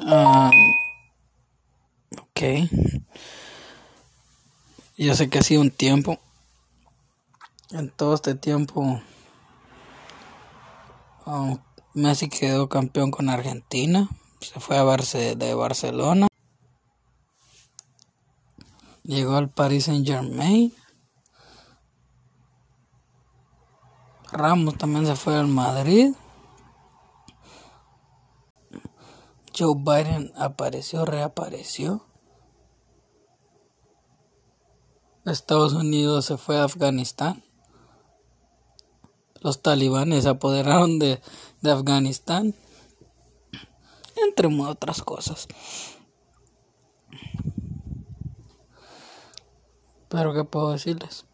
[0.00, 0.50] Um,
[2.18, 2.40] ok.
[4.96, 6.18] Yo sé que ha sido un tiempo.
[7.70, 9.00] En todo este tiempo,
[11.26, 11.58] um,
[11.94, 14.08] Messi quedó campeón con Argentina.
[14.40, 16.26] Se fue a Barce de Barcelona.
[19.04, 20.72] Llegó al Paris Saint Germain.
[24.32, 26.14] Ramos también se fue al Madrid.
[29.60, 32.06] Joe Biden apareció, reapareció.
[35.26, 37.44] Estados Unidos se fue a Afganistán.
[39.42, 41.20] Los talibanes se apoderaron de,
[41.60, 42.54] de Afganistán.
[44.16, 45.46] Entre otras cosas.
[50.08, 51.26] Pero ¿qué puedo decirles?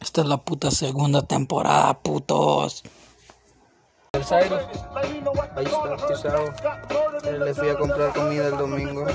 [0.00, 2.82] Esta es la puta segunda temporada, putos.
[4.18, 4.60] El Cyrus.
[5.54, 6.52] Ahí está, Tizao.
[7.22, 9.06] Le fui a comprar comida el domingo.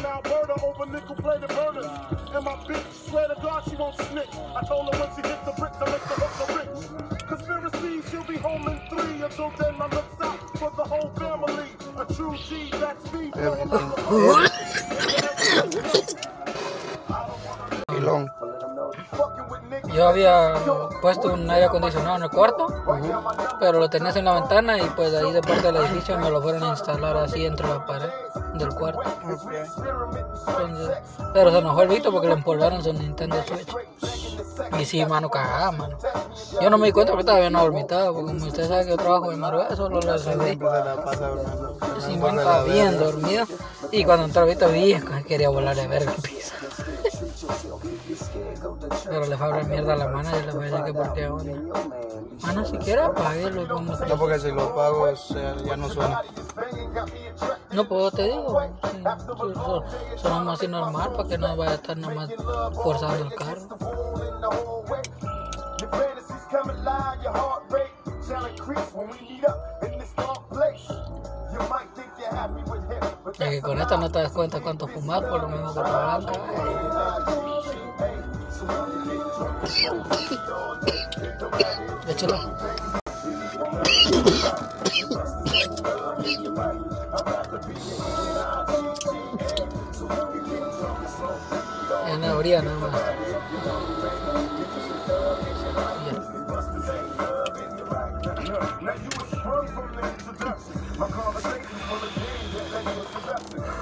[17.88, 18.31] Pilón.
[19.94, 20.55] Yo había
[21.02, 22.67] puesto un aire acondicionado en el cuarto,
[23.59, 26.41] pero lo tenías en la ventana y pues ahí de parte del edificio me lo
[26.41, 28.09] fueron a instalar así dentro de la pared
[28.55, 29.02] del cuarto.
[30.59, 30.97] Entonces,
[31.33, 33.67] pero se enojó el Vito porque le empolvaron su Nintendo Switch.
[34.80, 35.97] Y sí, mano, cagada, mano.
[36.61, 38.97] Yo no me di cuenta porque estaba bien dormitado, porque como usted sabe que yo
[38.97, 40.59] trabajo de madrugada, solo lo recibí.
[42.05, 43.45] Sí, man, estaba bien dormido.
[43.91, 46.53] Y cuando entró el Vito vi que quería volar de verga piso.
[49.06, 50.94] Pero le fue a hablar mierda a la mano y le voy a decir que
[50.94, 51.53] por qué onda.
[52.42, 55.08] Mano, siquiera apaguelo como No porque si lo pago
[55.66, 56.22] ya no suena.
[57.72, 58.61] No, pues te digo,
[60.17, 62.30] sonamos así normal para que no vaya a estar nomás
[62.83, 63.61] forzando el carro.
[73.33, 75.89] Y que con esta no te das cuenta cuánto fumas por lo mismo que te
[75.89, 76.33] blanca.
[82.07, 82.37] Échalo.
[92.07, 93.01] Ya no habría nada más.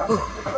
[0.10, 0.51] Ya.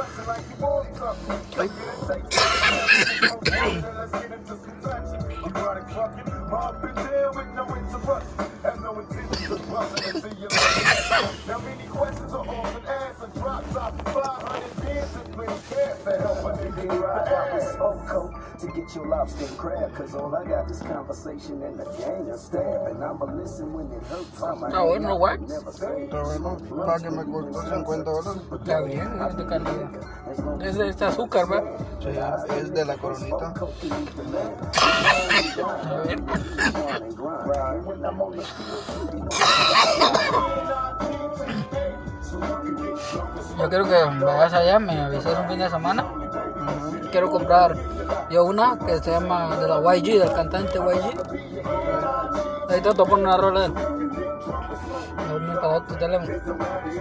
[18.63, 22.29] To get your lobster and crab, cause all I got is conversation and the gang
[22.29, 22.87] of stab.
[22.87, 24.39] And I'ma listen when it hurts.
[24.39, 25.19] Bueno,
[25.69, 26.57] say Está bueno.
[26.85, 28.41] Para que me costó 50 dólares.
[28.53, 29.91] Está bien, es de calidad.
[30.61, 31.61] Es de este azúcar, ¿va?
[31.99, 32.07] Sí,
[32.57, 33.53] es de la coronita.
[35.89, 36.23] A ver.
[43.59, 46.05] Yo quiero que vayas allá, me avises un fin de semana.
[47.13, 47.77] Quiero comprar
[48.31, 51.13] yo una que se llama de la YG, del cantante YG.
[52.71, 53.73] Ahí te poner una rola de él.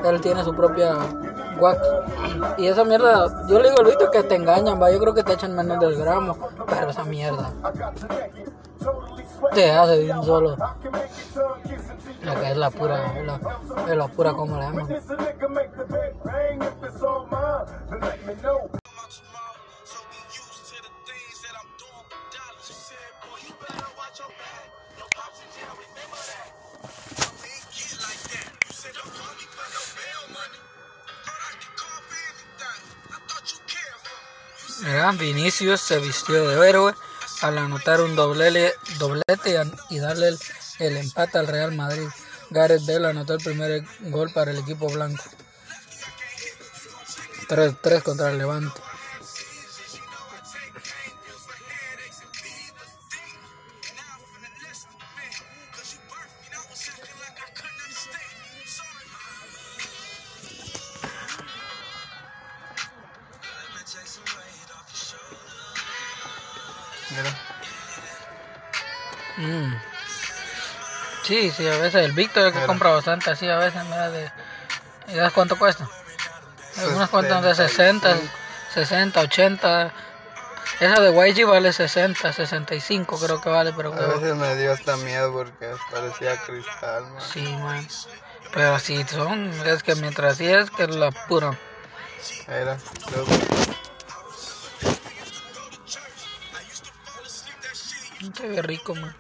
[0.05, 0.99] Él tiene su propia
[1.59, 1.81] wax.
[2.59, 4.91] Y esa mierda, yo le digo Vito que te engañan, va.
[4.91, 6.37] Yo creo que te echan menos del gramo.
[6.69, 7.51] Pero esa mierda
[9.55, 10.57] te hace un solo.
[12.23, 14.89] La que es la pura, es la, la pura como le llaman.
[35.19, 36.95] Vinicius se vistió de héroe
[37.41, 38.75] al anotar un doblete
[39.91, 40.39] y darle el,
[40.81, 42.09] el empate al Real Madrid.
[42.51, 45.23] Gareth Bale anotó el primer gol para el equipo blanco.
[47.49, 48.81] 3-3 contra el Levante.
[67.17, 67.31] Mira.
[69.37, 69.75] Mm.
[71.25, 74.31] Sí, sí, a veces el Víctor es que compra bastante así, a veces, mira, de,
[75.09, 75.89] ¿Y sabes cuánto cuesta?
[76.79, 78.17] Algunas cuentan de 60,
[78.75, 79.93] 60, 80.
[80.81, 84.73] Esa de YG vale 60, 65 creo que vale, pero A creo- veces me dio
[84.73, 87.23] hasta miedo porque parecía cristal, man.
[87.33, 87.87] sí, man.
[88.53, 91.57] Pero así son, es que mientras así es que la pura.
[92.49, 92.77] Era,
[93.15, 93.31] luego,
[98.31, 99.15] Se ve rico, man.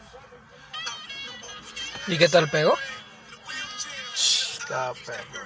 [2.06, 2.76] ¿Y qué tal pegó?
[4.72, 5.40] estaba perro.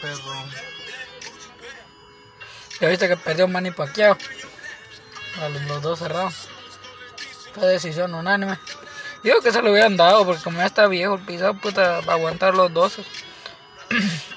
[0.00, 0.44] Perro.
[2.80, 4.16] Ya viste que perdió Manny Pacquiao.
[5.42, 6.48] A los dos cerrados.
[7.54, 8.58] Fue decisión unánime.
[9.22, 12.12] Digo que se lo hubieran dado porque como ya está viejo el pisado, puta, va
[12.12, 13.04] a aguantar los 12.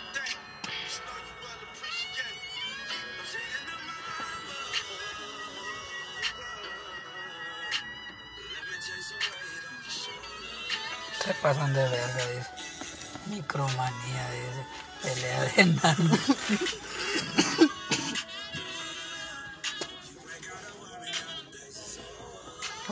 [11.53, 12.49] pasan de verga, dice.
[13.27, 14.65] Micromanía, dice.
[15.01, 16.19] Pelea de enanos.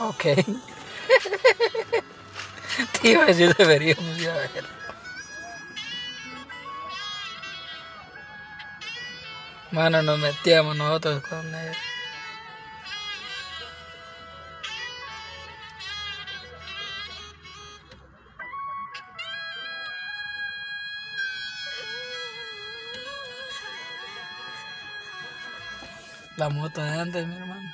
[0.02, 0.24] Ok.
[3.02, 4.64] Te iba a decir deberíamos ir a ver.
[9.72, 11.76] Mano, nos metíamos nosotros con él.
[26.36, 27.72] La moto de antes, mi hermano.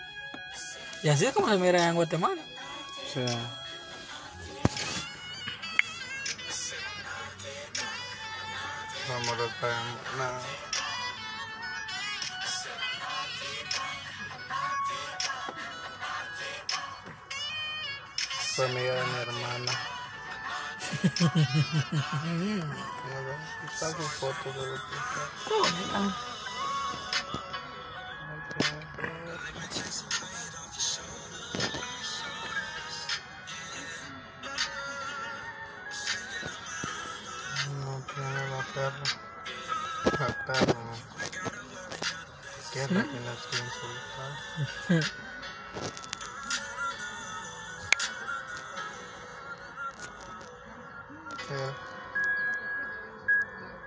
[1.02, 2.42] Y así es como se mira en Guatemala.
[3.12, 3.24] Sí.
[9.08, 9.82] Vamos a pagar
[10.18, 10.40] nada.
[18.56, 19.72] Fue amiga de mi hermana.
[23.72, 25.22] Está su foto de lo que está.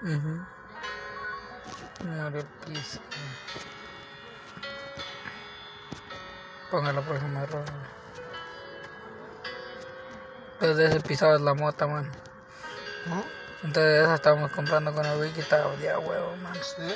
[0.01, 0.45] Ujú.
[2.05, 2.99] Muere el piso.
[6.71, 7.73] Ponga la próxima roja.
[10.61, 12.09] Desde ese pisado es la mota, man.
[13.07, 13.23] ¿No?
[13.63, 16.53] Entonces esa estábamos comprando con el Wiki, estaba de huevo, man.
[16.55, 16.95] ¿Sí?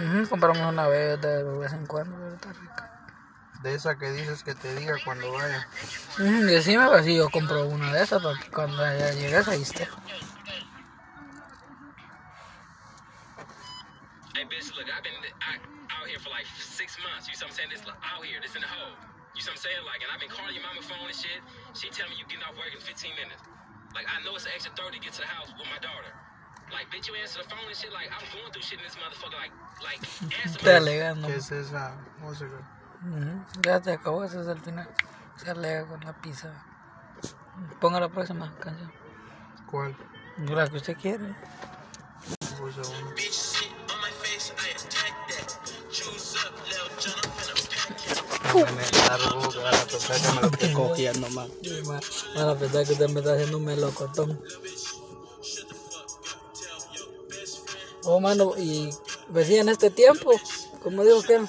[0.00, 2.90] Ujú, Compramos una vez de vez en cuando, pero está rica.
[3.62, 5.66] De esa que dices que te diga cuando vaya.
[6.18, 9.62] Ujú, Y encima así yo compro una de esas para que cuando ya llegues ahí
[9.62, 9.88] esté.
[14.34, 15.60] Hey, bitch, look, I've been I,
[15.92, 17.28] out here for like six months.
[17.28, 17.70] You see what I'm saying?
[17.70, 18.96] This like, out here, this in the hole.
[19.36, 19.84] You see what I'm saying?
[19.86, 21.44] Like, and I've been calling your mama phone and shit.
[21.76, 23.44] She tell me you getting off work in 15 minutes.
[23.94, 25.91] Like, I know it's an extra 30 to get to the house with my daughter.
[26.92, 27.92] Like, bitch, you answer the phone and shit.
[27.92, 29.38] Like, I'm going through shit in this motherfucker.
[29.38, 29.52] Like,
[29.82, 30.00] like,
[30.44, 31.28] answer Está my alegando.
[31.28, 32.58] ¿Qué es esa música?
[33.62, 34.88] Ya se acabó, ese es el final.
[35.36, 36.52] Se alega con la pizza.
[37.80, 38.92] Ponga la próxima canción.
[39.70, 39.96] ¿Cuál?
[40.38, 41.34] La que usted quiere.
[49.08, 51.48] Largo, que van a que me lo estoy cogiendo más.
[51.62, 52.00] Sí, ma.
[52.34, 54.42] Van a pensar que usted me está haciendo un melocotón.
[58.04, 58.92] Oh, mano, y
[59.28, 60.32] decía en este tiempo,
[60.82, 61.40] como digo que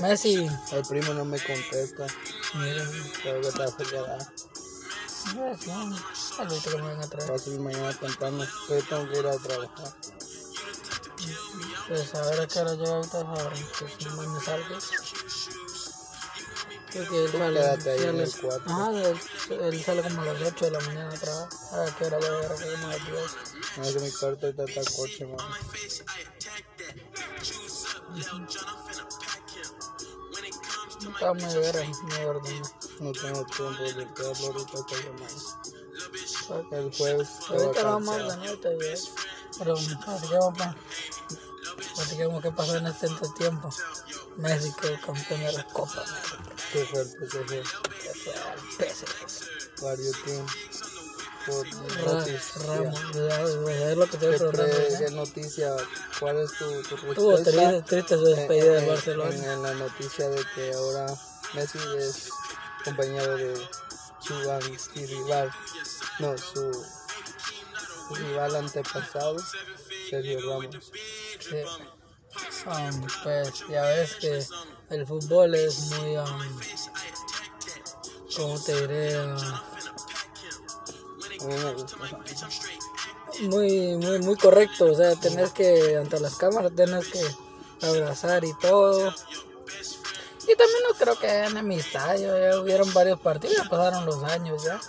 [0.00, 2.06] Messi, El primo no me contesta.
[2.54, 2.84] mira,
[3.22, 3.64] Creo que está
[5.56, 5.70] sé,
[6.38, 7.28] ahorita que me van a traer.
[7.30, 8.44] Fácil mañana temprano.
[8.68, 9.92] Yo tengo que ir a trabajar.
[11.88, 14.78] Pues a ver a qué hora llega ahorita ahora, que si no me salga.
[16.90, 18.62] Creo que él sale, sale-.
[18.66, 19.20] Ajá, él,
[19.50, 21.48] él sale como a las 8 de la mañana a trabajar.
[21.72, 23.76] A ver qué hora va a aquí como a las 10.
[23.76, 25.38] No es que mi cuarto está el coche, man.
[31.00, 32.70] Está muy vera, muy ordenado.
[33.00, 36.70] No tengo tiempo de limpiarlo ahorita esta semana.
[36.72, 39.00] El jueves Ahorita lo vamos a ordenar, te digo.
[39.58, 40.76] Pero platicamos, pa.
[41.94, 43.70] Platicamos qué pasó en este entretiempo.
[44.80, 46.59] Quedó campeón de la Copa América.
[46.72, 47.62] Qué fuerte que fue.
[47.62, 49.82] Que fue al PSG.
[49.82, 50.52] Varios teams.
[51.46, 52.62] Por Ra- noticia.
[52.66, 53.00] Ramos,
[53.70, 55.76] es lo que te ¿Qué, noticia?
[56.20, 57.50] ¿Cuál es tu, tu respuesta?
[57.50, 59.34] triste, triste su despedida de en, Barcelona.
[59.34, 61.06] en- en la noticia de que ahora
[61.54, 62.28] Messi es
[62.84, 63.56] compañero de
[64.20, 64.34] su
[65.06, 65.50] rival,
[66.18, 66.70] no, su
[68.14, 69.36] rival antepasado,
[70.10, 70.90] Sergio Ramos.
[71.40, 71.56] Sí.
[72.66, 74.44] Um, pues ya ves que
[74.90, 76.60] el fútbol es muy, um,
[78.36, 79.16] ¿cómo te diré?
[81.40, 81.96] Gusta.
[83.42, 84.86] muy, muy, muy correcto.
[84.86, 87.22] O sea, tenés que, ante las cámaras, tenés que
[87.86, 89.12] abrazar y todo.
[90.42, 92.16] Y también no creo que haya enemistad.
[92.16, 94.80] Ya, ya hubieron varios partidos, ya pasaron los años ya.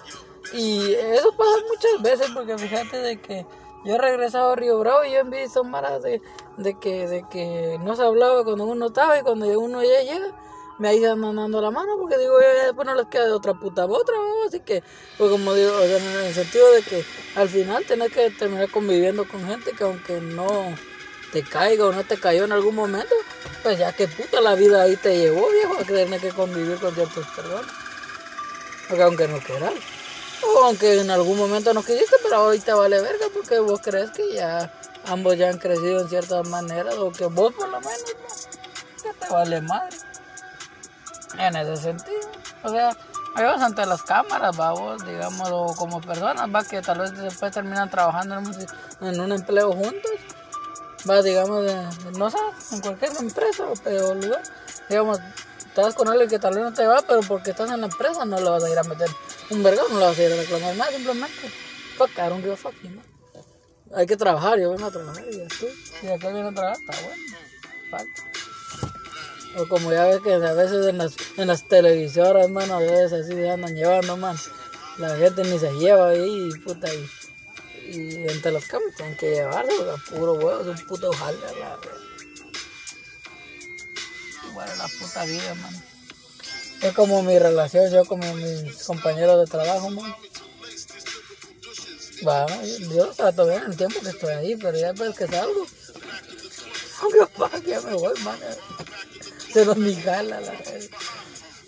[0.53, 3.45] Y eso pasa muchas veces, porque fíjate de que
[3.83, 6.21] yo he regresado a Río Bravo y yo he visto maras de,
[6.57, 10.38] de, que, de que no se hablaba cuando uno estaba y cuando uno ya llega.
[10.77, 13.53] Me ahí andan dando la mano porque digo ya después no les queda de otra
[13.53, 14.47] puta otra, ¿no?
[14.47, 14.81] así que
[15.15, 18.67] pues como digo, o sea, en el sentido de que al final tenés que terminar
[18.71, 20.73] conviviendo con gente que aunque no
[21.31, 23.13] te caiga o no te cayó en algún momento,
[23.63, 26.93] pues ya que puta la vida ahí te llevó, viejo, a tener que convivir con
[26.93, 27.71] ciertas personas.
[28.89, 29.73] Porque aunque no quieras.
[30.63, 34.71] Aunque en algún momento no quisiste, pero ahorita vale verga porque vos crees que ya
[35.05, 39.03] ambos ya han crecido en ciertas maneras, o que vos por lo menos, ¿no?
[39.03, 39.98] ya te vale madre.
[41.38, 42.29] En ese sentido.
[42.63, 42.95] O sea,
[43.38, 47.89] ellos ante las cámaras, vamos, digamos, o como personas, va, que tal vez después terminan
[47.89, 48.36] trabajando
[49.01, 50.12] en un, empleo juntos
[51.10, 51.65] va, digamos,
[52.17, 52.38] no sé,
[52.74, 54.43] en cualquier empresa o lugar,
[54.89, 55.19] digamos,
[55.71, 58.25] estás con alguien que tal vez no te va, pero porque estás en la empresa
[58.25, 59.09] no le vas a ir a meter
[59.49, 61.51] un vergón, no le vas a ir a reclamar nada, simplemente,
[61.97, 63.01] fuck, I don't give a fuck, know.
[63.93, 65.69] Hay que trabajar, yo vengo a trabajar y estoy.
[66.03, 67.23] Y acá viene a trabajar, está bueno.
[67.91, 68.07] Fuck.
[69.59, 73.11] O como ya ves que a veces en las, en las televisoras, mano, a veces
[73.11, 74.37] así se andan llevando, man.
[74.97, 77.09] La gente ni se lleva ahí, puta, y
[77.91, 79.73] y entre los campos tienen que llevarse,
[80.09, 82.10] puro huevo, es un puto jale la vez.
[84.51, 85.84] Igual es la puta vida, man.
[86.81, 90.13] Es como mi relación, yo como mis compañeros de trabajo, man.
[92.27, 95.65] Va, yo los trato bien el tiempo que estoy ahí, pero ya después que salgo,
[97.01, 98.38] aunque que ya me voy, man.
[99.53, 100.53] Se ni jala la.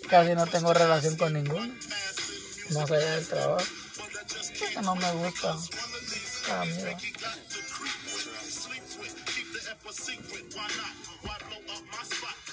[0.08, 1.74] Casi no tengo relación con ninguno,
[2.70, 3.66] más allá del trabajo.
[4.58, 5.56] Porque no me gusta.
[6.50, 6.96] Ah, mira.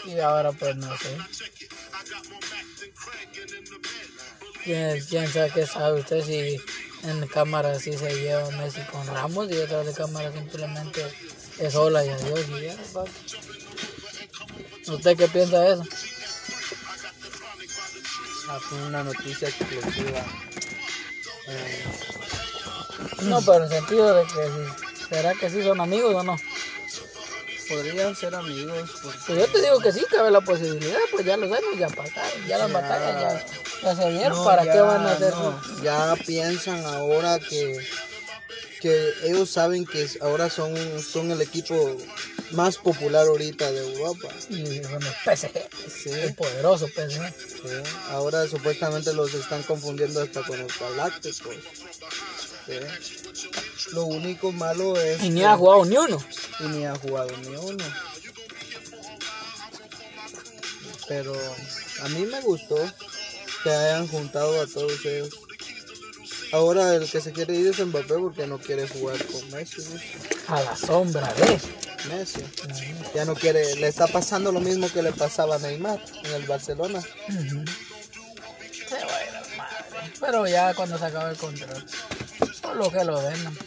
[0.06, 1.18] Y ahora pues no sé.
[4.64, 6.62] ¿Quién, quién sabe qué sabe usted si
[7.08, 11.04] en cámara sí se lleva Messi con Ramos y detrás de cámara simplemente
[11.60, 12.76] es hola y adiós y ya.
[14.94, 15.84] ¿Usted qué piensa de eso?
[18.50, 20.26] Aquí una noticia exclusiva.
[21.48, 21.86] Eh,
[23.24, 26.38] No, pero en el sentido de que si, ¿será que sí son amigos o no?
[27.72, 31.38] Podrían ser amigos porque Si yo te digo que sí, cabe la posibilidad, pues ya
[31.38, 33.46] los años ya pasaron, ya las batallas ya,
[33.84, 35.34] ya se dieron, No, ¿para ya qué van a hacer?
[35.34, 37.80] no, ya piensan ahora que
[38.82, 40.74] que ellos saben que ahora son
[41.04, 41.96] son el equipo
[42.50, 44.28] más popular ahorita de Europa.
[44.50, 47.32] Y los PSG, Sí, el poderoso PSG.
[47.32, 47.70] sí.
[48.10, 51.56] Ahora supuestamente los están confundiendo hasta con los galácticos.
[53.94, 56.18] Lo único malo es Y ni ha jugado ni uno.
[56.60, 57.84] y ni ha jugado ni uno.
[61.08, 61.34] Pero
[62.04, 62.78] a mí me gustó
[63.64, 65.30] que hayan juntado a todos ellos.
[66.54, 69.82] Ahora el que se quiere ir es Mbappé porque no quiere jugar con Messi.
[70.48, 71.60] A la sombra de.
[72.10, 72.42] Messi.
[73.14, 76.44] Ya no quiere, le está pasando lo mismo que le pasaba a Neymar en el
[76.46, 77.00] Barcelona.
[77.00, 77.64] Ujú.
[78.90, 80.14] Se va a ir al madre.
[80.20, 81.84] Pero ya cuando se acabe el contrato.
[82.72, 83.58] Por lo que lo vendan.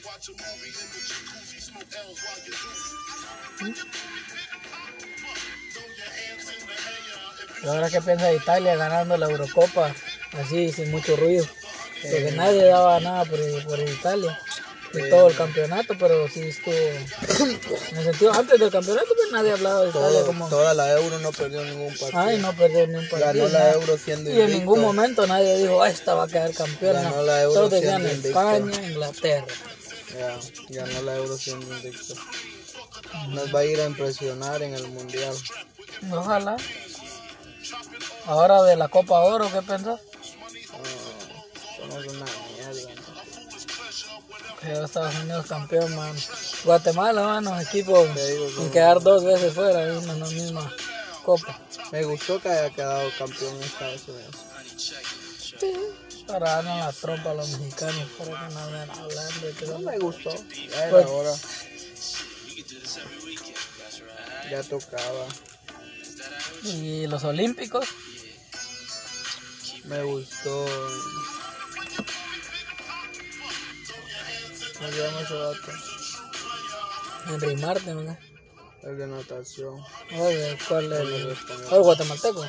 [7.63, 9.95] ¿Y ahora qué piensa de Italia ganando la Eurocopa?
[10.41, 11.45] Así, sin mucho ruido.
[12.01, 14.39] Porque nadie daba nada por, por Italia.
[14.95, 16.75] Y todo el campeonato, pero sí estuvo.
[16.75, 20.49] En el sentido, antes del campeonato, pues nadie hablaba de Italia Todo- como.
[20.49, 22.21] Toda la Euro no perdió ningún partido.
[22.21, 23.47] Ay, no perdió ni un partido.
[23.47, 23.73] Ganó la.
[23.73, 24.59] Euro siendo Y en invicto.
[24.59, 27.03] ningún momento nadie dijo, "Ah, esta va a quedar campeona.
[27.03, 28.39] Ganó la Euro Todos decían siendo invicto.
[28.41, 29.47] España, Inglaterra.
[30.69, 32.15] Ya, ganó la Euro siendo invicto.
[33.31, 35.35] Nos va a ir a impresionar en el Mundial.
[36.13, 36.57] Ojalá.
[38.27, 40.01] Ahora de la Copa Oro, ¿qué pensás?
[44.65, 46.17] Que Estados Unidos campeón, man.
[46.65, 48.73] Guatemala, mano, equipo Te digo, sin no.
[48.73, 50.73] quedar dos veces fuera en la misma
[51.23, 51.59] Copa.
[51.93, 54.37] Me gustó que haya quedado campeón Estados Unidos.
[54.79, 55.73] Sí,
[56.27, 59.47] para darle la trompa a los mexicanos, para que no anden hablando.
[59.59, 60.31] que No me gustó.
[60.71, 61.35] Ya era hora.
[64.51, 65.27] Ya tocaba.
[66.65, 67.87] Y los Olímpicos,
[69.85, 70.67] Me gustó.
[74.79, 75.73] ¿Cómo se llama ese vato?
[77.29, 78.19] Henry Martin, ¿no?
[78.83, 79.81] El de natación.
[80.19, 81.01] Oye, ¿cuál es?
[81.01, 81.67] El El, español.
[81.73, 82.47] el guatemalteco.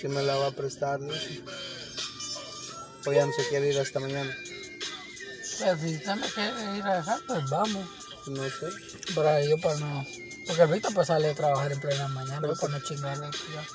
[0.00, 1.00] Que me la va a prestar.
[1.00, 1.42] dice.
[3.06, 4.34] O ya no se quiere ir hasta mañana.
[5.58, 7.86] Pues si usted me quiere ir a dejar, pues vamos.
[8.26, 9.20] No sé.
[9.28, 10.06] Ahí yo para no...
[10.46, 13.26] Porque Víctor pues sale a trabajar en plena mañana, no chingarle.
[13.28, 13.66] pues.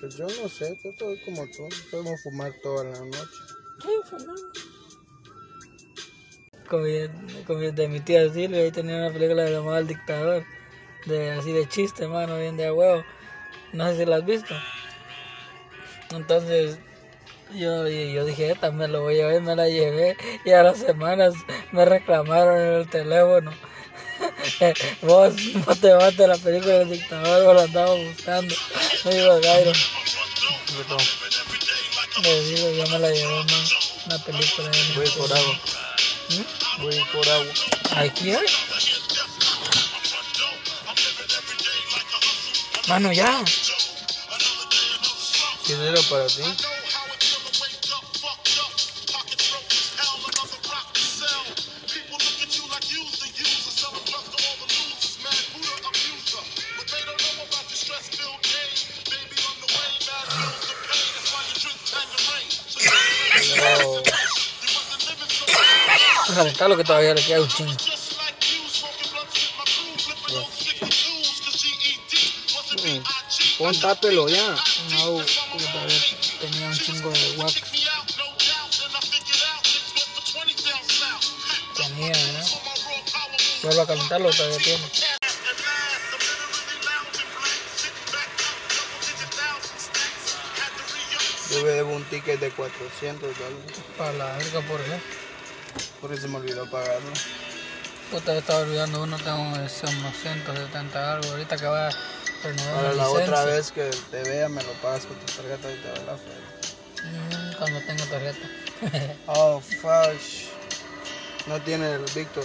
[0.00, 1.68] Pues yo no sé, yo estoy como tú.
[1.90, 3.18] Podemos fumar toda la noche.
[3.82, 3.88] Sí,
[6.82, 7.10] bien-
[7.46, 10.44] como de mi tía Silvia, ahí tenía una película llamada El Dictador,
[11.06, 13.02] de así de chiste, mano, bien de a huevo.
[13.72, 14.54] No sé si la has visto.
[16.10, 16.78] Entonces,
[17.54, 20.78] yo, yo dije, esta me lo voy a ver, me la llevé, y a las
[20.78, 21.34] semanas
[21.72, 23.50] me reclamaron en el teléfono.
[25.02, 25.34] vos
[25.66, 28.54] no te vas de la película del dictador, vos la andaba buscando.
[29.04, 29.72] Me dijo Gairo.
[32.22, 33.68] Le digo, yo me la llevé, man.
[34.06, 35.60] Una película de Voy por agua.
[36.30, 36.82] ¿Mm?
[36.82, 37.52] Voy por agua.
[37.96, 38.46] ¿Aquí hay?
[42.88, 43.44] Mano, ya.
[45.66, 46.42] Dinero para ti.
[66.38, 67.72] Calentarlo que todavía le queda un chingo.
[72.84, 73.02] Mm.
[73.58, 74.54] Pon tápelo ya.
[74.90, 75.16] No,
[75.50, 76.00] porque todavía
[76.40, 77.52] tenía un chingo de guapo.
[81.76, 82.44] Tenía, ¿no?
[83.64, 84.84] Vuelvo a calentarlo, todavía tiene.
[91.50, 93.76] Yo me debo un ticket de 400 dólares.
[93.96, 95.17] Para la verga, ¿por qué?
[96.00, 97.10] Porque se me olvidó pagarlo.
[98.10, 101.30] Puta, yo estaba olvidando uno, tengo ese unos 170 algo.
[101.30, 101.90] Ahorita que va a
[102.42, 105.70] renovar Ahora mi la otra vez que te vea me lo pagas con tu tarjeta
[105.70, 106.48] y te doy la feria.
[107.04, 108.48] Mm, Cuando tenga tarjeta.
[109.26, 110.46] Oh, fush.
[111.46, 112.44] No tiene el Víctor.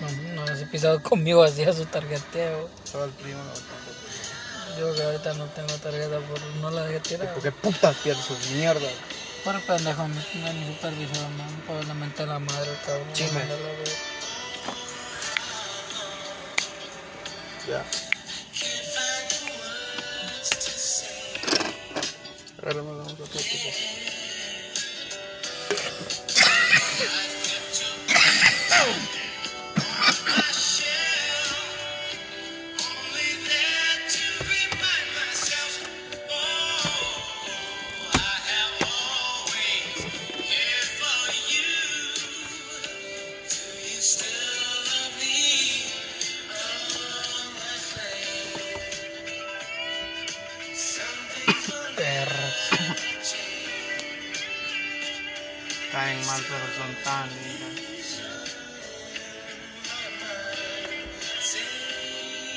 [0.00, 2.68] no, no si pisado conmigo hacía su tarjeteo.
[2.90, 3.88] Todo el primo lo tengo.
[4.78, 7.32] Yo que ahorita no tengo tarjeta, por no la dejé tirar.
[7.34, 8.88] ¿Por qué putas pierdes su mierda?
[9.44, 11.62] Por pendejo, mi, no, mi supervisor, man.
[11.66, 13.08] Por le menté la madre, cabrón.
[13.16, 13.28] Güey.
[17.68, 17.84] Ya.
[22.58, 23.74] Agárrame la otra parte,
[56.48, 57.84] pero son tan lindas.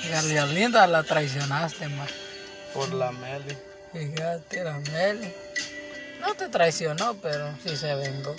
[0.10, 2.08] Y a linda la traicionaste, man.
[2.74, 3.56] Por la Meli.
[3.94, 5.32] Fíjate, la Meli.
[6.20, 8.36] No te traicionó, pero sí se vengó.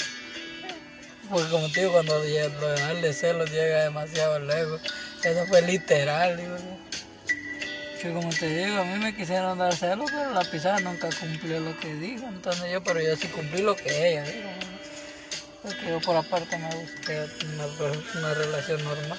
[1.31, 4.81] Porque como te digo, cuando llega- lo de darle celos llega demasiado lejos.
[5.23, 7.99] Eso fue literal, digo yo.
[8.01, 11.61] Que como te digo, a mí me quisieron dar celos, pero la pisada nunca cumplió
[11.61, 12.27] lo que dijo.
[12.27, 14.49] Entonces yo, pero yo sí cumplí lo que ella dijo.
[15.63, 17.67] Porque yo por aparte me busqué una,
[18.19, 19.19] una relación normal.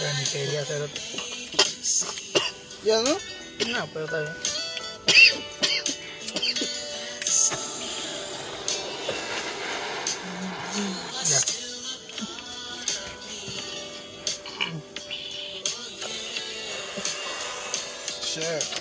[0.00, 1.02] Ya ni quería hacer otra.
[2.84, 3.18] ¿Ya no?
[3.66, 4.34] No, pero está bien.
[11.28, 11.40] Ya.
[18.22, 18.78] Shit.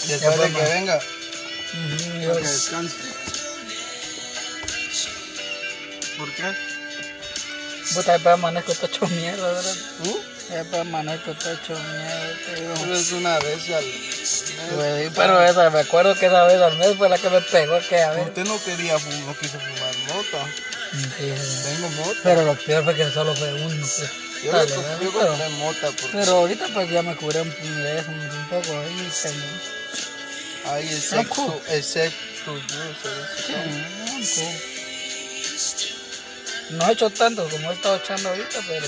[0.07, 2.95] Después de que venga, Ujú, yo- para que descanse.
[6.17, 6.53] ¿Por qué?
[7.95, 9.75] Puta, después amanezco todo hecho mierda, ¿verdad?
[10.01, 10.53] ¿Mm?
[10.53, 12.75] Después amanezco todo hecho mierda, digo.
[12.81, 13.85] Pero es una vez al
[14.75, 17.77] Güey, pero esa, me acuerdo que esa vez al mes fue la que me pegó
[17.77, 18.27] aquella vez.
[18.27, 20.53] Usted no quería fumar, no quiso fumar mota.
[21.19, 21.63] Sí, sí.
[21.65, 22.21] Tengo mota.
[22.23, 24.11] Pero lo peor fue que solo fue uno, pues.
[24.45, 28.47] Yo Dale, yo pero, compré mota porque pero ahorita pues ya me curé un, un
[28.49, 29.47] poco ahí tengo.
[30.65, 33.29] hay Ah, excepto, excepto yo, ¿sabes?
[34.27, 34.51] Poco.
[36.71, 38.87] No he hecho tanto como he estado echando ahorita, pero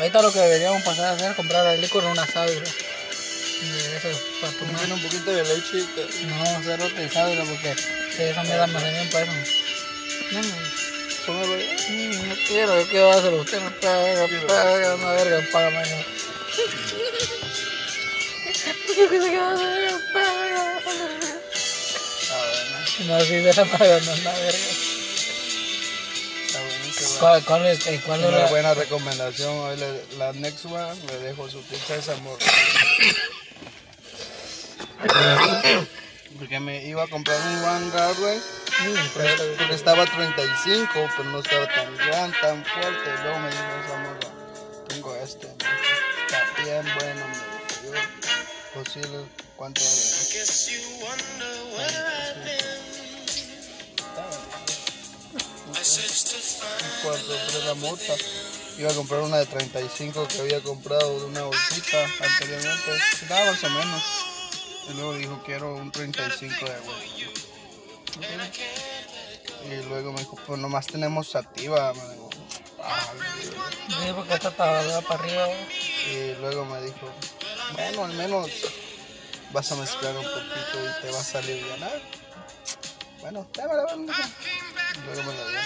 [0.00, 2.62] ahorita lo que deberíamos pasar a hacer es comprar al licor una sábila.
[2.62, 4.08] De eso
[4.40, 4.92] para tomar.
[4.92, 5.78] un poquito de leche.
[6.22, 7.74] y No, cero de sábila porque
[8.18, 9.32] esa me da más bien para eso.
[10.32, 10.83] No, no.
[11.26, 11.56] Póngalo.
[11.56, 13.40] Mm, No quiero, yo quiero hacerlo.
[13.42, 15.82] Usted no paga, paga, una verga, paga.
[18.96, 20.80] Yo que se queda verga, paga.
[23.06, 24.58] No, sí, de la paga, no, una verga.
[26.46, 27.18] está bueno, qué bueno.
[27.20, 29.58] ¿Cuál, cuál es, eh, cuál es Una la, buena recomendación.
[29.58, 32.38] Hoy le- la next one le dejo su pizza de amor.
[36.38, 37.90] Porque me iba a comprar un One
[39.70, 43.10] estaba a 35, pero no estaba tan gran, tan fuerte.
[43.10, 44.20] Y luego me dijo esa morra,
[44.88, 47.96] tengo este, está bien bueno, me dijo,
[48.74, 49.80] yo, posible, ¿cuánto
[51.76, 52.58] vale?
[55.74, 58.14] Un cuarto, pero la mota.
[58.78, 62.92] Iba a comprar una de 35 que había comprado de una bolsita anteriormente.
[63.28, 64.02] Daba más o menos.
[64.88, 66.80] Y luego dijo, quiero un 35 de
[69.70, 71.92] Y luego me dijo, pues nomás tenemos sativa.
[71.94, 72.30] Me dijo,
[73.88, 75.46] Sí, porque esta está para arriba.
[76.10, 77.10] y luego me dijo,
[77.72, 78.50] bueno, al menos
[79.52, 81.82] vas a mezclar un poquito y te va a salir bien.
[81.82, 81.90] Ah,
[83.20, 83.86] Bueno, dámela.
[83.94, 85.60] Y luego me la dio.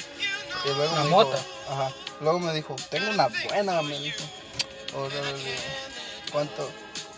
[0.64, 1.36] Y luego ¿La me mota?
[1.36, 1.92] dijo, ajá.
[2.20, 4.22] Luego me dijo, tengo una buena, me dijo.
[4.94, 5.50] Ahora le digo,
[6.32, 6.70] ¿cuánto?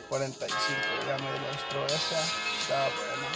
[0.08, 0.58] 45.
[1.06, 2.20] Ya me demostró esa.
[2.62, 3.29] Estaba buena.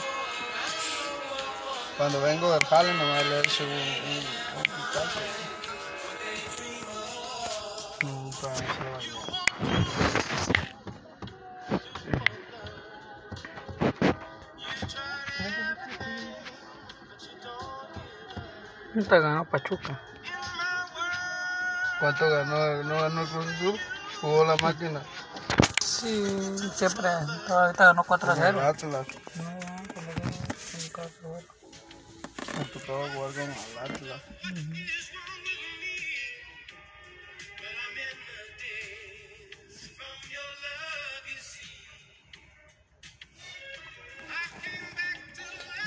[1.97, 3.79] Cuando vengo del jale me va a leerse un, un,
[4.57, 5.21] un pitazo.
[8.03, 9.25] Un pedazo
[18.95, 20.01] de- Te ganó Pachuca.
[22.01, 22.83] ¿Cuánto ganó?
[22.85, 23.81] ¿No ganó el Cruz Azul?
[24.21, 25.01] Jugó la máquina.
[25.85, 27.09] Sí, siempre.
[27.49, 28.67] Ahorita ganó 4 a Con el 0.
[28.67, 29.07] Atlas.
[29.37, 29.59] No,
[29.93, 31.54] que un caso,
[32.59, 34.23] Me tocaba jugar con el Atlas.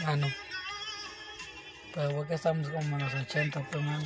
[0.06, 0.28] Mano.
[1.94, 4.06] Pero porque estamos como en los 80, pues, mano.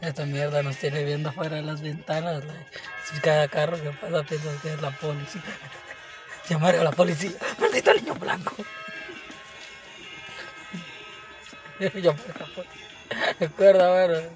[0.00, 2.44] Esta mierda nos tiene viendo afuera de las ventanas.
[2.44, 5.42] like, cada carro que pasa piensa que es la policía.
[6.48, 7.32] Llamar a la policía.
[7.58, 8.56] Maldito niño blanco.
[11.78, 12.16] La policía.
[13.40, 14.28] Recuerda, bueno.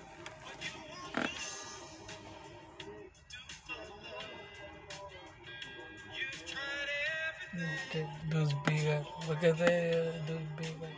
[8.29, 9.07] Dos bigas.
[9.26, 10.90] ¿Por qué se dos bigas?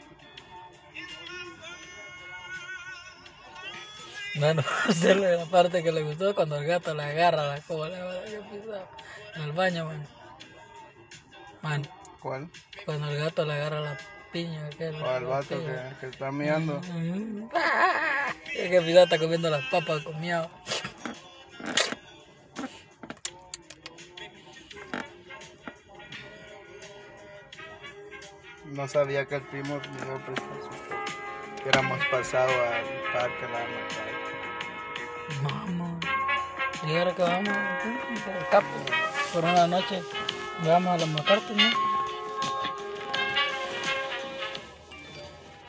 [4.34, 8.22] Bueno, usted le- la parte que le gustó cuando el gato le agarra la cola
[8.24, 8.88] que pisaba
[9.36, 10.06] en el baño, man.
[11.62, 11.88] Man,
[12.20, 12.50] ¿Cuál?
[12.84, 13.98] cuando el gato le agarra la
[14.32, 14.68] piña.
[15.02, 16.80] O al vato que, que está mirando.
[16.92, 17.48] Mm.
[18.54, 20.48] Es que pisaba está comiendo las papas con miau.
[28.64, 33.42] No sabía que el primo me iba a prestar su Que éramos pasado al parque
[33.42, 34.12] la matar.
[35.42, 36.00] Vamos.
[36.86, 37.56] Y ahora que vamos
[39.32, 40.02] por una noche,
[40.64, 41.91] vamos a la MacArthur, ¿no?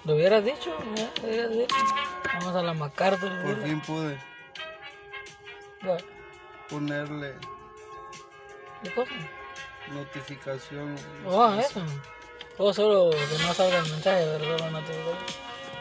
[0.06, 1.22] Lo hubieras dicho, ¿no?
[1.22, 1.76] Lo hubieras dicho.
[2.34, 3.32] Vamos a la MacArthur.
[3.44, 4.18] Por fin pude
[5.88, 5.98] Va,
[6.70, 7.36] ponerle
[8.84, 9.12] ¿Qué cosa?
[9.92, 10.96] notificación.
[11.26, 11.82] Oh, eso.
[12.58, 15.14] O solo que no salga el mensaje, pero solo no te digo.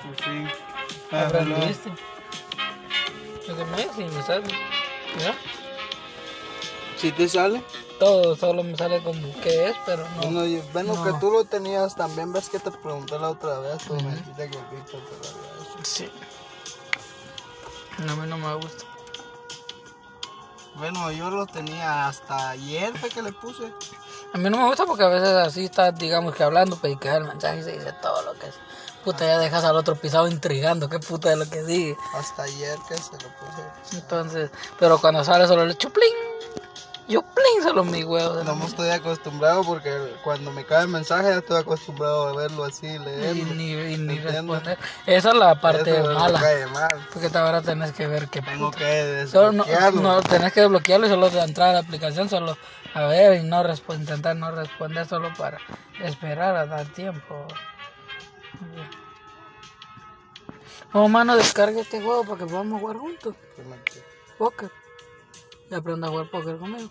[0.05, 0.49] Por fin.
[1.11, 1.91] Ah, Aprendiste.
[3.49, 4.45] Lo que me dice, me sale.
[5.19, 5.35] ¿Ya?
[6.97, 7.63] Si te sale?
[8.03, 10.23] Todo solo me sale como que es, pero no.
[10.23, 11.05] Bueno, y- bueno No.
[11.05, 12.33] que tú lo tenías también.
[12.33, 13.81] ¿Ves que te pregunté la otra vez?
[13.87, 15.79] Pues me dijiste que el Víctor te lo había hecho.
[15.85, 16.11] Sí.
[17.99, 18.85] No, a mí no me gusta.
[20.75, 23.73] Bueno, yo lo tenía hasta ayer fue que le puse.
[24.35, 26.97] A mí no me gusta porque a veces así estás, digamos que hablando, pues y
[26.97, 28.55] queda el mensaje y se dice todo lo que es.
[29.05, 31.97] Puta, ya dejas al otro pisado intrigando, qué puta es lo que sigue.
[32.15, 33.97] Hasta ayer que se lo puse.
[33.97, 36.13] Entonces, pero cuando sale solo el chuplín,
[37.13, 38.43] chuplín solo mi huevo.
[38.45, 39.91] No me estoy acostumbrado porque
[40.25, 43.55] cuando me cae el mensaje ya estoy acostumbrado a verlo así, Y leerlo.
[43.55, 44.79] ni, y ni responder.
[45.07, 46.41] Esa es la parte Eso mala.
[46.41, 47.09] cae mal.
[47.13, 50.01] Porque ahora tenés que ver qué Tengo que Solo no, desbloquearlo.
[50.03, 52.57] no, tenés que desbloquearlo y solo de entrar a la aplicación, solo
[52.95, 53.63] a ver y no
[53.95, 55.59] intentar no responder solo para
[56.03, 57.47] esperar a dar tiempo.
[60.95, 63.35] Oh, mano, descarga este juego para que podamos jugar juntos.
[63.57, 64.03] Que
[64.37, 64.71] Póker.
[65.73, 66.91] Y aprenda a jugar póker conmigo.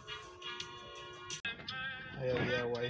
[2.19, 2.89] Ahí había guay.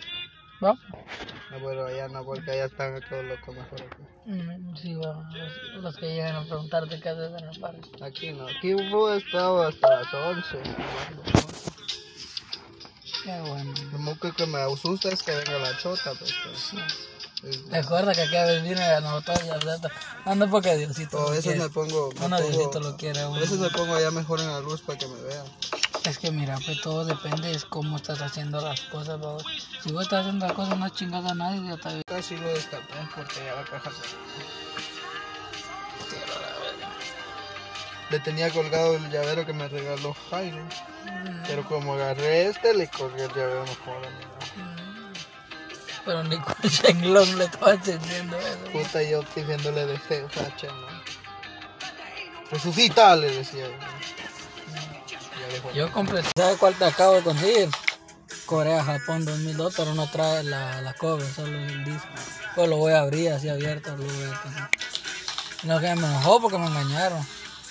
[0.63, 0.73] ¿Va?
[0.73, 4.03] No, pero allá no, porque allá están todos los mejor aquí.
[4.25, 5.29] Mm, Sí, va.
[5.33, 7.89] Los, los que llegan a preguntarte qué haces en el parque.
[8.01, 10.57] Aquí no, aquí hubo estado hasta las 11.
[13.23, 13.73] Qué bueno.
[13.91, 16.33] Lo único que me asusta es que venga la chota, pues.
[16.71, 19.91] que- es- Recuerda que aquí a veces viene a nosotros y veces-
[20.25, 21.59] No, no porque Diosito O a veces quiere.
[21.59, 22.11] me pongo.
[22.11, 23.19] me pongo- Diosito lo quiere.
[23.19, 25.45] a veces me pongo allá mejor en la luz para que me vean.
[26.05, 29.43] Es que mira, pues todo depende de cómo estás haciendo las cosas, babos.
[29.83, 32.03] Si vos estás haciendo las cosas no chingas a nadie, ya está bien.
[32.07, 34.71] Casi lo destapé porque ya la caja se.
[38.09, 40.67] Le tenía colgado el llavero que me regaló Jairo.
[41.47, 44.05] Pero como agarré este, le colgué el llavero mejor.
[44.05, 44.31] amigo.
[46.03, 48.71] Pero ni con Shenlong le estaba entendiendo eso.
[48.73, 51.01] Puta, yo pidiéndole de feo, facha, ¿no?
[52.49, 53.67] Resucita, le decía.
[55.73, 57.69] Yo compré, ¿sabes cuál te acabo de conseguir?
[58.45, 62.07] Corea, Japón 2002, pero no trae la, la cover, solo el disco.
[62.55, 63.95] Pues lo voy a abrir así abierto.
[63.95, 64.69] Lo voy a tener.
[65.63, 67.25] No, que me enojó porque me engañaron.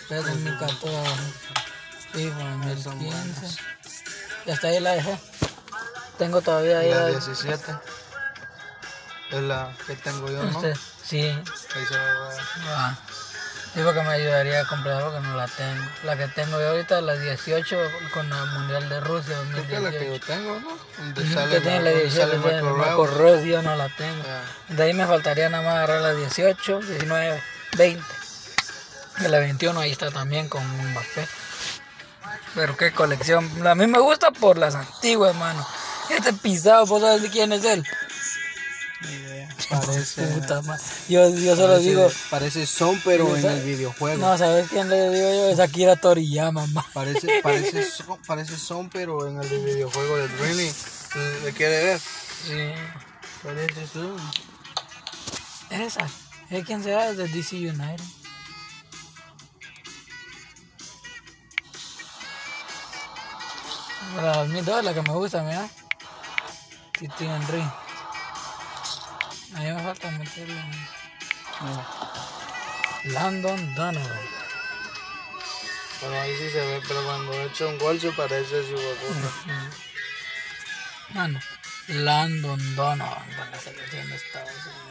[0.09, 0.97] Es 2014,
[2.13, 3.59] FIFA 2015.
[4.47, 5.19] Y hasta ahí la dejé.
[6.19, 7.73] Tengo todavía ahí La la- 17.
[9.31, 10.57] Es la que tengo yo, ¿no?
[10.59, 12.31] Usted- Sí, Ahí se va.
[12.69, 12.99] ah.
[13.75, 15.85] Sí, porque me ayudaría a comprar porque no la tengo.
[16.03, 17.79] La que tengo yo ahorita es la 18
[18.13, 20.13] con la Mundial de Rusia Creo que es la que 2018.
[20.13, 20.79] yo tengo, ¿no?
[20.99, 24.23] Donde Ujú, sale la donde 18, sale Marco yo no la tengo.
[24.25, 24.75] Ya.
[24.75, 27.43] De ahí me faltaría nada más agarrar la 18, 19,
[27.77, 28.05] 20.
[29.21, 31.29] De la 21 ahí está también con Mbappé.
[32.57, 33.67] Pero qué colección.
[33.67, 35.65] A mí me gusta por las antiguas, mano.
[36.11, 37.85] Este pisado, ¿vos sabes de quién es él?
[39.03, 39.40] Idea.
[39.71, 40.23] Parece.
[40.27, 40.83] Puta madre.
[41.09, 44.19] Yo, yo solo parece- digo, Parece son, pero en el videojuego.
[44.19, 45.49] no, ¿sabes quién le digo yo?
[45.51, 46.85] Es Akira Toriyama, ma.
[46.93, 50.73] Parece, parece, son, parece son, pero en el videojuego de Dreamy.
[51.45, 52.01] ¿Le quiere ver?
[52.01, 52.73] Sí.
[53.45, 54.17] Parece son.
[55.71, 56.07] Esa.
[56.51, 57.11] ¿Es quién será?
[57.11, 58.03] Es de DC United.
[64.17, 65.69] La 2002 es la que me gusta, mira.
[66.99, 67.63] Titi Henry.
[69.55, 70.63] A mí me falta meterle.
[73.05, 74.21] Landon Donovan.
[76.01, 78.97] Bueno, ahí sí se ve, pero cuando he hecho un gol se parece vos
[81.15, 81.41] Mano.
[81.89, 84.91] Landon Donovan con la selección de Estados Unidos.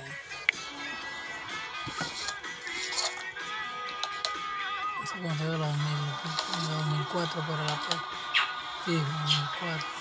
[5.21, 7.95] Consejo de la 2004 para la P.
[8.85, 9.98] Sí, 2004.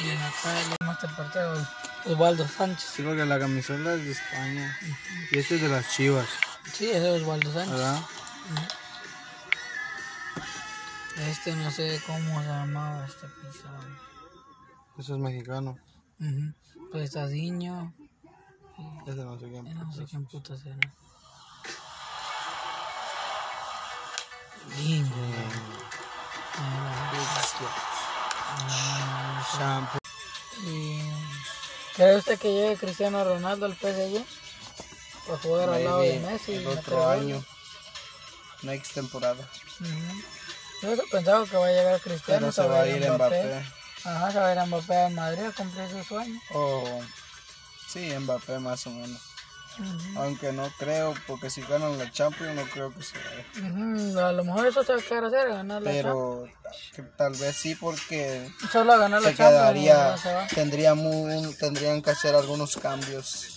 [0.00, 1.66] Y Natalia, Master Partido,
[2.06, 2.90] Osvaldo Sánchez.
[2.96, 4.78] Sí, porque la camisola es de España.
[5.30, 6.26] Y este es de las chivas,
[6.72, 7.72] Sí, ese es Osvaldo Sánchez.
[7.72, 8.00] ¿verdad?
[11.28, 13.84] Este no sé cómo se llamaba este pisado.
[14.98, 15.76] Ese es mexicano.
[16.18, 16.52] Uh
[16.90, 17.92] Pues está Diño.
[19.06, 19.74] Ese no sé quién.
[19.74, 20.78] No sé quién puta será.
[24.76, 25.10] Diño.
[29.58, 29.98] Shampoo.
[30.64, 31.00] Y
[31.96, 34.24] ¿Cree usted que llegue Cristiano Ronaldo al PSG?
[35.26, 36.54] Para jugar al lado de Messi.
[36.54, 37.44] el otro año.
[38.62, 39.48] Next temporada.
[39.80, 40.22] Ujú.
[40.82, 42.40] Yo pensaba que va a llegar Cristiano.
[42.40, 43.64] Pero se va a ir Mbappé.
[44.04, 46.40] Ajá, se va a ir a Mbappé a Madrid a cumplir su sueño.
[46.54, 47.02] O
[47.86, 49.20] sí, Mbappé más o menos.
[50.16, 53.16] Aunque no creo, porque si ganan la Champions no creo que se.
[53.60, 56.46] Ujú, A lo mejor eso se va a quedar hacer, ganar la Pero
[56.94, 58.72] que tal vez sí porque Champions.
[58.72, 59.60] Solo a ganar la se Champions.
[59.62, 60.16] quedaría,
[60.54, 63.56] tendría muy, tendrían que hacer algunos cambios.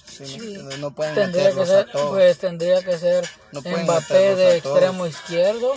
[0.80, 2.10] No pueden Tendría que ser, a todos.
[2.12, 5.74] pues tendría que ser No Mbappé de extremo izquierdo,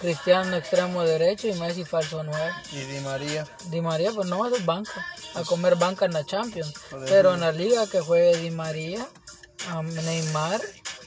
[0.00, 2.52] Cristiano extremo derecho y Messi falso 9.
[2.72, 5.06] Y Di María, Di María pues no va a ser banca,
[5.36, 6.74] a comer banca en la Champions,
[7.06, 9.06] pero en la liga que juegue Di María,
[9.74, 10.60] um, Neymar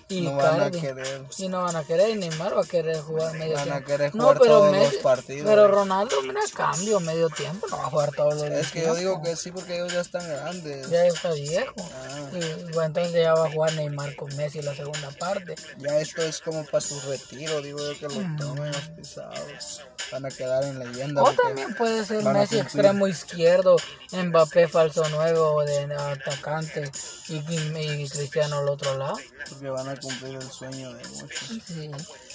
[0.09, 1.23] y no van a querer.
[1.37, 4.13] Y no van a querer, y Neymar va a querer jugar medio Van a querer
[4.15, 5.45] no, jugar pero todos los partidos.
[5.47, 8.95] Pero Ronaldo, mira, cambio medio tiempo, no va a jugar todos los Es que yo
[8.95, 10.89] digo que sí porque ellos ya están grandes.
[10.89, 11.73] Ya está viejo.
[11.77, 12.29] Ah.
[12.33, 15.55] Y bueno, entonces ya va a jugar Neymar con Messi la segunda parte.
[15.77, 18.37] Ya esto es como para su retiro, digo yo que lo Mm.
[18.37, 19.81] tomen los pisados.
[20.11, 21.21] Van a quedar en leyenda.
[21.21, 23.75] O también puede ser Messi extremo izquierdo,
[24.11, 26.91] Mbappé falso nuevo de atacante
[27.27, 29.17] y, y- y Cristiano al otro lado.
[29.49, 31.51] porque van a cumplir el sueño de muchos.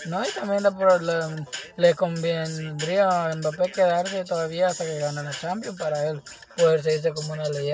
[0.07, 1.46] No, y también le,
[1.77, 6.22] le convendría a Mbappé quedarse todavía hasta que gane la Champions para él
[6.57, 7.64] poder seguirse como una leyenda.